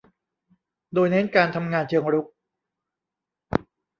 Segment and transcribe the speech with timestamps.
[0.93, 2.27] โดยเน้นการทำงานเชิงรุก